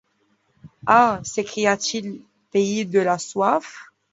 Ah! 0.87 1.21
s’écria-t-il! 1.23 2.21
pays 2.49 2.87
de 2.87 2.99
la 3.01 3.19
soif! 3.19 3.91